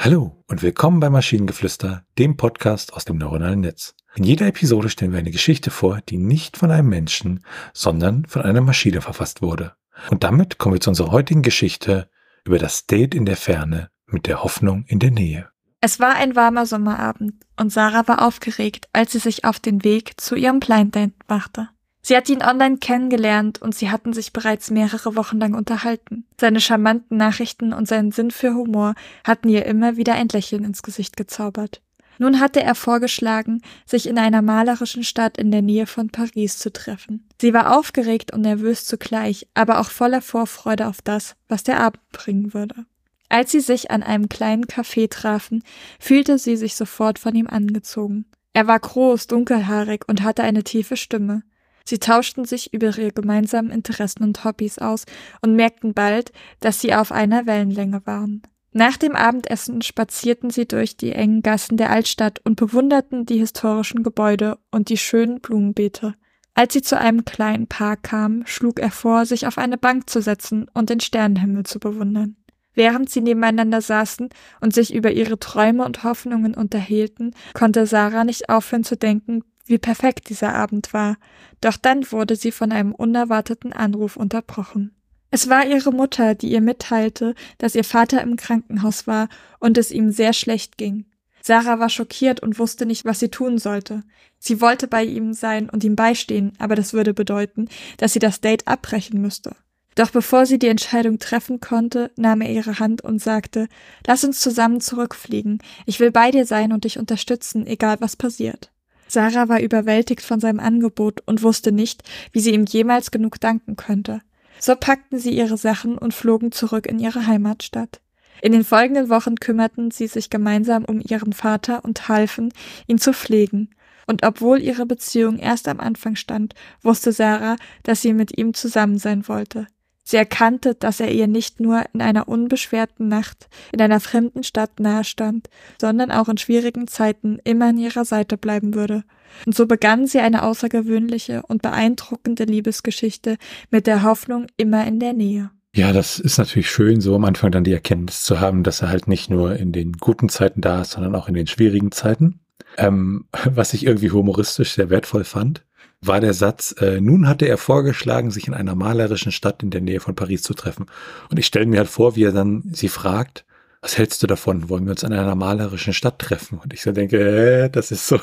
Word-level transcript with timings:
Hallo 0.00 0.44
und 0.46 0.62
willkommen 0.62 1.00
bei 1.00 1.10
Maschinengeflüster, 1.10 2.04
dem 2.18 2.36
Podcast 2.36 2.92
aus 2.92 3.04
dem 3.04 3.18
neuronalen 3.18 3.62
Netz. 3.62 3.96
In 4.14 4.22
jeder 4.22 4.46
Episode 4.46 4.90
stellen 4.90 5.10
wir 5.10 5.18
eine 5.18 5.32
Geschichte 5.32 5.72
vor, 5.72 6.00
die 6.08 6.18
nicht 6.18 6.56
von 6.56 6.70
einem 6.70 6.88
Menschen, 6.88 7.44
sondern 7.72 8.24
von 8.24 8.42
einer 8.42 8.60
Maschine 8.60 9.00
verfasst 9.00 9.42
wurde. 9.42 9.72
Und 10.10 10.22
damit 10.22 10.58
kommen 10.58 10.76
wir 10.76 10.80
zu 10.80 10.90
unserer 10.90 11.10
heutigen 11.10 11.42
Geschichte 11.42 12.08
über 12.44 12.58
das 12.58 12.86
Date 12.86 13.12
in 13.12 13.26
der 13.26 13.36
Ferne 13.36 13.90
mit 14.06 14.28
der 14.28 14.44
Hoffnung 14.44 14.84
in 14.86 15.00
der 15.00 15.10
Nähe. 15.10 15.48
Es 15.80 15.98
war 15.98 16.14
ein 16.14 16.36
warmer 16.36 16.64
Sommerabend 16.64 17.34
und 17.56 17.72
Sarah 17.72 18.06
war 18.06 18.24
aufgeregt, 18.24 18.88
als 18.92 19.10
sie 19.12 19.18
sich 19.18 19.44
auf 19.44 19.58
den 19.58 19.82
Weg 19.82 20.20
zu 20.20 20.36
ihrem 20.36 20.60
Blind 20.60 20.94
Date 20.94 21.28
machte. 21.28 21.70
Sie 22.02 22.16
hatte 22.16 22.32
ihn 22.32 22.42
online 22.42 22.78
kennengelernt 22.78 23.60
und 23.60 23.74
sie 23.74 23.90
hatten 23.90 24.12
sich 24.12 24.32
bereits 24.32 24.70
mehrere 24.70 25.16
Wochen 25.16 25.38
lang 25.38 25.54
unterhalten. 25.54 26.24
Seine 26.40 26.60
charmanten 26.60 27.16
Nachrichten 27.16 27.72
und 27.72 27.88
seinen 27.88 28.12
Sinn 28.12 28.30
für 28.30 28.54
Humor 28.54 28.94
hatten 29.24 29.48
ihr 29.48 29.66
immer 29.66 29.96
wieder 29.96 30.14
ein 30.14 30.28
Lächeln 30.28 30.64
ins 30.64 30.82
Gesicht 30.82 31.16
gezaubert. 31.16 31.82
Nun 32.18 32.40
hatte 32.40 32.62
er 32.62 32.74
vorgeschlagen, 32.74 33.62
sich 33.86 34.08
in 34.08 34.18
einer 34.18 34.42
malerischen 34.42 35.04
Stadt 35.04 35.38
in 35.38 35.52
der 35.52 35.62
Nähe 35.62 35.86
von 35.86 36.10
Paris 36.10 36.58
zu 36.58 36.72
treffen. 36.72 37.28
Sie 37.40 37.54
war 37.54 37.78
aufgeregt 37.78 38.32
und 38.32 38.40
nervös 38.40 38.84
zugleich, 38.84 39.46
aber 39.54 39.78
auch 39.78 39.90
voller 39.90 40.20
Vorfreude 40.20 40.88
auf 40.88 41.00
das, 41.02 41.36
was 41.46 41.62
der 41.62 41.78
Abend 41.78 42.00
bringen 42.10 42.54
würde. 42.54 42.86
Als 43.28 43.52
sie 43.52 43.60
sich 43.60 43.90
an 43.90 44.02
einem 44.02 44.28
kleinen 44.28 44.64
Café 44.64 45.08
trafen, 45.08 45.62
fühlte 46.00 46.38
sie 46.38 46.56
sich 46.56 46.74
sofort 46.74 47.18
von 47.18 47.34
ihm 47.34 47.46
angezogen. 47.46 48.24
Er 48.52 48.66
war 48.66 48.80
groß, 48.80 49.28
dunkelhaarig 49.28 50.08
und 50.08 50.22
hatte 50.22 50.42
eine 50.42 50.64
tiefe 50.64 50.96
Stimme. 50.96 51.42
Sie 51.88 51.98
tauschten 51.98 52.44
sich 52.44 52.74
über 52.74 52.88
ihre 52.88 53.12
gemeinsamen 53.12 53.70
Interessen 53.70 54.22
und 54.22 54.44
Hobbys 54.44 54.78
aus 54.78 55.06
und 55.40 55.56
merkten 55.56 55.94
bald, 55.94 56.32
dass 56.60 56.82
sie 56.82 56.92
auf 56.92 57.12
einer 57.12 57.46
Wellenlänge 57.46 58.02
waren. 58.04 58.42
Nach 58.72 58.98
dem 58.98 59.16
Abendessen 59.16 59.80
spazierten 59.80 60.50
sie 60.50 60.68
durch 60.68 60.98
die 60.98 61.12
engen 61.12 61.40
Gassen 61.40 61.78
der 61.78 61.88
Altstadt 61.88 62.40
und 62.44 62.56
bewunderten 62.56 63.24
die 63.24 63.38
historischen 63.38 64.02
Gebäude 64.02 64.58
und 64.70 64.90
die 64.90 64.98
schönen 64.98 65.40
Blumenbeete. 65.40 66.12
Als 66.52 66.74
sie 66.74 66.82
zu 66.82 66.98
einem 66.98 67.24
kleinen 67.24 67.68
Park 67.68 68.02
kamen, 68.02 68.46
schlug 68.46 68.80
er 68.80 68.90
vor, 68.90 69.24
sich 69.24 69.46
auf 69.46 69.56
eine 69.56 69.78
Bank 69.78 70.10
zu 70.10 70.20
setzen 70.20 70.66
und 70.74 70.90
den 70.90 71.00
Sternenhimmel 71.00 71.64
zu 71.64 71.78
bewundern. 71.78 72.36
Während 72.74 73.08
sie 73.08 73.22
nebeneinander 73.22 73.80
saßen 73.80 74.28
und 74.60 74.74
sich 74.74 74.92
über 74.92 75.10
ihre 75.10 75.38
Träume 75.38 75.86
und 75.86 76.04
Hoffnungen 76.04 76.54
unterhielten, 76.54 77.34
konnte 77.54 77.86
Sarah 77.86 78.24
nicht 78.24 78.50
aufhören 78.50 78.84
zu 78.84 78.98
denken, 78.98 79.42
wie 79.68 79.78
perfekt 79.78 80.28
dieser 80.28 80.54
Abend 80.54 80.92
war, 80.92 81.16
doch 81.60 81.76
dann 81.76 82.10
wurde 82.10 82.36
sie 82.36 82.52
von 82.52 82.72
einem 82.72 82.94
unerwarteten 82.94 83.72
Anruf 83.72 84.16
unterbrochen. 84.16 84.94
Es 85.30 85.48
war 85.48 85.66
ihre 85.66 85.92
Mutter, 85.92 86.34
die 86.34 86.50
ihr 86.50 86.60
mitteilte, 86.60 87.34
dass 87.58 87.74
ihr 87.74 87.84
Vater 87.84 88.22
im 88.22 88.36
Krankenhaus 88.36 89.06
war 89.06 89.28
und 89.58 89.76
es 89.76 89.90
ihm 89.90 90.10
sehr 90.10 90.32
schlecht 90.32 90.78
ging. 90.78 91.04
Sarah 91.42 91.78
war 91.78 91.88
schockiert 91.88 92.40
und 92.40 92.58
wusste 92.58 92.86
nicht, 92.86 93.04
was 93.04 93.20
sie 93.20 93.28
tun 93.28 93.58
sollte. 93.58 94.02
Sie 94.38 94.60
wollte 94.60 94.88
bei 94.88 95.04
ihm 95.04 95.32
sein 95.32 95.70
und 95.70 95.84
ihm 95.84 95.96
beistehen, 95.96 96.52
aber 96.58 96.74
das 96.74 96.92
würde 96.92 97.14
bedeuten, 97.14 97.68
dass 97.96 98.12
sie 98.12 98.18
das 98.18 98.40
Date 98.40 98.66
abbrechen 98.66 99.20
müsste. 99.20 99.56
Doch 99.94 100.10
bevor 100.10 100.46
sie 100.46 100.58
die 100.58 100.68
Entscheidung 100.68 101.18
treffen 101.18 101.58
konnte, 101.60 102.12
nahm 102.16 102.40
er 102.40 102.50
ihre 102.50 102.78
Hand 102.78 103.02
und 103.02 103.20
sagte, 103.20 103.68
Lass 104.06 104.24
uns 104.24 104.40
zusammen 104.40 104.80
zurückfliegen. 104.80 105.60
Ich 105.86 105.98
will 105.98 106.12
bei 106.12 106.30
dir 106.30 106.46
sein 106.46 106.72
und 106.72 106.84
dich 106.84 106.98
unterstützen, 106.98 107.66
egal 107.66 107.96
was 108.00 108.14
passiert. 108.14 108.70
Sarah 109.08 109.48
war 109.48 109.60
überwältigt 109.60 110.22
von 110.22 110.38
seinem 110.38 110.60
Angebot 110.60 111.22
und 111.26 111.42
wusste 111.42 111.72
nicht, 111.72 112.02
wie 112.32 112.40
sie 112.40 112.52
ihm 112.52 112.64
jemals 112.66 113.10
genug 113.10 113.40
danken 113.40 113.76
könnte. 113.76 114.20
So 114.60 114.74
packten 114.76 115.18
sie 115.18 115.30
ihre 115.36 115.56
Sachen 115.56 115.98
und 115.98 116.14
flogen 116.14 116.52
zurück 116.52 116.86
in 116.86 116.98
ihre 116.98 117.26
Heimatstadt. 117.26 118.00
In 118.42 118.52
den 118.52 118.64
folgenden 118.64 119.08
Wochen 119.08 119.36
kümmerten 119.36 119.90
sie 119.90 120.06
sich 120.06 120.30
gemeinsam 120.30 120.84
um 120.84 121.00
ihren 121.00 121.32
Vater 121.32 121.84
und 121.84 122.08
halfen, 122.08 122.52
ihn 122.86 122.98
zu 122.98 123.12
pflegen. 123.12 123.70
Und 124.06 124.24
obwohl 124.24 124.62
ihre 124.62 124.86
Beziehung 124.86 125.38
erst 125.38 125.68
am 125.68 125.80
Anfang 125.80 126.16
stand, 126.16 126.54
wusste 126.82 127.12
Sarah, 127.12 127.56
dass 127.82 128.00
sie 128.00 128.12
mit 128.12 128.38
ihm 128.38 128.54
zusammen 128.54 128.98
sein 128.98 129.28
wollte. 129.28 129.66
Sie 130.08 130.16
erkannte, 130.16 130.74
dass 130.74 131.00
er 131.00 131.12
ihr 131.12 131.26
nicht 131.26 131.60
nur 131.60 131.84
in 131.92 132.00
einer 132.00 132.28
unbeschwerten 132.28 133.08
Nacht 133.08 133.50
in 133.72 133.82
einer 133.82 134.00
fremden 134.00 134.42
Stadt 134.42 134.80
nahestand, 134.80 135.50
sondern 135.78 136.10
auch 136.10 136.30
in 136.30 136.38
schwierigen 136.38 136.88
Zeiten 136.88 137.38
immer 137.44 137.66
an 137.66 137.76
ihrer 137.76 138.06
Seite 138.06 138.38
bleiben 138.38 138.72
würde. 138.72 139.04
Und 139.44 139.54
so 139.54 139.66
begann 139.66 140.06
sie 140.06 140.20
eine 140.20 140.44
außergewöhnliche 140.44 141.42
und 141.46 141.60
beeindruckende 141.60 142.44
Liebesgeschichte 142.44 143.36
mit 143.70 143.86
der 143.86 144.02
Hoffnung 144.02 144.46
immer 144.56 144.86
in 144.86 144.98
der 144.98 145.12
Nähe. 145.12 145.50
Ja, 145.74 145.92
das 145.92 146.18
ist 146.18 146.38
natürlich 146.38 146.70
schön, 146.70 147.02
so 147.02 147.14
am 147.14 147.26
Anfang 147.26 147.52
dann 147.52 147.64
die 147.64 147.74
Erkenntnis 147.74 148.22
zu 148.22 148.40
haben, 148.40 148.62
dass 148.62 148.80
er 148.80 148.88
halt 148.88 149.08
nicht 149.08 149.28
nur 149.28 149.56
in 149.56 149.72
den 149.72 149.92
guten 149.92 150.30
Zeiten 150.30 150.62
da 150.62 150.80
ist, 150.80 150.92
sondern 150.92 151.16
auch 151.16 151.28
in 151.28 151.34
den 151.34 151.46
schwierigen 151.46 151.92
Zeiten. 151.92 152.40
Ähm, 152.78 153.26
was 153.44 153.74
ich 153.74 153.84
irgendwie 153.84 154.10
humoristisch 154.10 154.72
sehr 154.72 154.88
wertvoll 154.88 155.24
fand 155.24 155.66
war 156.00 156.20
der 156.20 156.34
Satz, 156.34 156.74
äh, 156.80 157.00
nun 157.00 157.26
hatte 157.28 157.46
er 157.46 157.58
vorgeschlagen, 157.58 158.30
sich 158.30 158.46
in 158.46 158.54
einer 158.54 158.74
malerischen 158.74 159.32
Stadt 159.32 159.62
in 159.62 159.70
der 159.70 159.80
Nähe 159.80 160.00
von 160.00 160.14
Paris 160.14 160.42
zu 160.42 160.54
treffen. 160.54 160.86
Und 161.30 161.38
ich 161.38 161.46
stelle 161.46 161.66
mir 161.66 161.78
halt 161.78 161.88
vor, 161.88 162.16
wie 162.16 162.24
er 162.24 162.32
dann 162.32 162.62
sie 162.72 162.88
fragt, 162.88 163.44
was 163.80 163.98
hältst 163.98 164.22
du 164.22 164.26
davon? 164.26 164.68
Wollen 164.68 164.84
wir 164.84 164.92
uns 164.92 165.02
in 165.02 165.12
einer 165.12 165.34
malerischen 165.34 165.92
Stadt 165.92 166.18
treffen? 166.18 166.58
Und 166.58 166.72
ich 166.72 166.82
so 166.82 166.92
denke, 166.92 167.18
äh, 167.18 167.70
das 167.70 167.90
ist 167.90 168.06
so, 168.06 168.20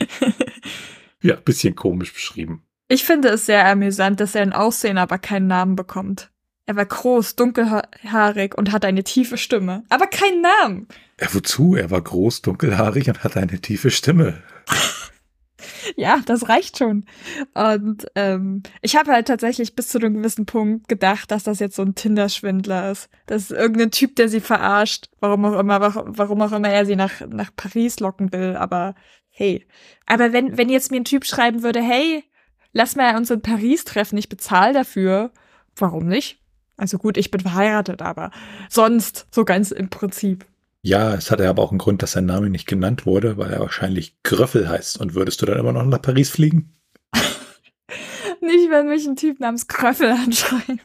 ja, 1.22 1.36
bisschen 1.36 1.74
komisch 1.74 2.12
beschrieben. 2.12 2.62
Ich 2.88 3.04
finde 3.04 3.28
es 3.28 3.46
sehr 3.46 3.66
amüsant, 3.66 4.20
dass 4.20 4.34
er 4.34 4.42
ein 4.42 4.52
Aussehen, 4.52 4.98
aber 4.98 5.18
keinen 5.18 5.46
Namen 5.46 5.76
bekommt. 5.76 6.30
Er 6.66 6.76
war 6.76 6.86
groß, 6.86 7.36
dunkelhaarig 7.36 8.56
und 8.56 8.72
hatte 8.72 8.86
eine 8.86 9.04
tiefe 9.04 9.36
Stimme, 9.36 9.84
aber 9.90 10.06
keinen 10.06 10.42
Namen. 10.42 10.88
Ja, 11.20 11.28
wozu? 11.32 11.74
Er 11.76 11.90
war 11.90 12.00
groß, 12.00 12.42
dunkelhaarig 12.42 13.08
und 13.08 13.22
hatte 13.22 13.40
eine 13.40 13.60
tiefe 13.60 13.90
Stimme. 13.90 14.42
ja, 15.96 16.20
das 16.26 16.48
reicht 16.48 16.78
schon. 16.78 17.04
Und 17.54 18.06
ähm, 18.14 18.62
ich 18.82 18.96
habe 18.96 19.12
halt 19.12 19.28
tatsächlich 19.28 19.74
bis 19.74 19.88
zu 19.88 19.98
einem 19.98 20.14
gewissen 20.14 20.46
Punkt 20.46 20.88
gedacht, 20.88 21.30
dass 21.30 21.44
das 21.44 21.58
jetzt 21.58 21.76
so 21.76 21.82
ein 21.82 21.94
Tinder-Schwindler 21.94 22.90
ist. 22.90 23.08
Das 23.26 23.42
ist 23.42 23.50
irgendein 23.50 23.90
Typ, 23.90 24.16
der 24.16 24.28
sie 24.28 24.40
verarscht, 24.40 25.08
warum 25.20 25.44
auch 25.44 25.58
immer, 25.58 25.80
warum 25.80 26.42
auch 26.42 26.52
immer 26.52 26.68
er 26.68 26.86
sie 26.86 26.96
nach, 26.96 27.20
nach 27.28 27.50
Paris 27.56 28.00
locken 28.00 28.32
will, 28.32 28.56
aber 28.56 28.94
hey. 29.30 29.66
Aber 30.06 30.32
wenn, 30.32 30.56
wenn 30.56 30.68
jetzt 30.68 30.90
mir 30.90 31.00
ein 31.00 31.04
Typ 31.04 31.24
schreiben 31.24 31.62
würde, 31.62 31.82
hey, 31.82 32.24
lass 32.72 32.96
mal 32.96 33.16
uns 33.16 33.30
in 33.30 33.42
Paris 33.42 33.84
treffen, 33.84 34.18
ich 34.18 34.28
bezahle 34.28 34.72
dafür, 34.72 35.32
warum 35.76 36.06
nicht? 36.06 36.40
Also 36.76 36.98
gut, 36.98 37.16
ich 37.16 37.30
bin 37.30 37.40
verheiratet, 37.40 38.02
aber 38.02 38.30
sonst 38.68 39.26
so 39.30 39.44
ganz 39.44 39.70
im 39.70 39.90
Prinzip. 39.90 40.44
Ja, 40.86 41.14
es 41.14 41.30
hatte 41.30 41.48
aber 41.48 41.62
auch 41.62 41.70
einen 41.70 41.78
Grund, 41.78 42.02
dass 42.02 42.12
sein 42.12 42.26
Name 42.26 42.50
nicht 42.50 42.66
genannt 42.66 43.06
wurde, 43.06 43.38
weil 43.38 43.50
er 43.50 43.60
wahrscheinlich 43.60 44.22
Gröffel 44.22 44.68
heißt. 44.68 45.00
Und 45.00 45.14
würdest 45.14 45.40
du 45.40 45.46
dann 45.46 45.58
immer 45.58 45.72
noch 45.72 45.82
nach 45.86 46.02
Paris 46.02 46.28
fliegen? 46.28 46.74
nicht, 48.42 48.68
wenn 48.70 48.88
mich 48.88 49.06
ein 49.06 49.16
Typ 49.16 49.40
namens 49.40 49.66
Gröffel 49.66 50.10
anschreibt. 50.10 50.82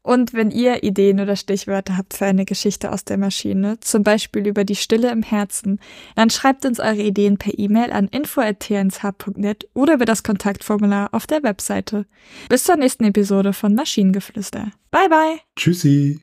Und 0.00 0.32
wenn 0.32 0.50
ihr 0.50 0.82
Ideen 0.82 1.20
oder 1.20 1.36
Stichwörter 1.36 1.98
habt 1.98 2.14
für 2.14 2.24
eine 2.24 2.46
Geschichte 2.46 2.90
aus 2.90 3.04
der 3.04 3.18
Maschine, 3.18 3.78
zum 3.80 4.02
Beispiel 4.02 4.46
über 4.46 4.64
die 4.64 4.76
Stille 4.76 5.10
im 5.10 5.22
Herzen, 5.22 5.78
dann 6.16 6.30
schreibt 6.30 6.64
uns 6.64 6.80
eure 6.80 7.02
Ideen 7.02 7.36
per 7.36 7.58
E-Mail 7.58 7.92
an 7.92 8.08
info.tnsh.net 8.08 9.68
oder 9.74 9.94
über 9.94 10.06
das 10.06 10.22
Kontaktformular 10.22 11.12
auf 11.12 11.26
der 11.26 11.42
Webseite. 11.42 12.06
Bis 12.48 12.64
zur 12.64 12.76
nächsten 12.76 13.04
Episode 13.04 13.52
von 13.52 13.74
Maschinengeflüster. 13.74 14.70
Bye 14.90 15.08
bye. 15.10 15.38
Tschüssi. 15.54 16.22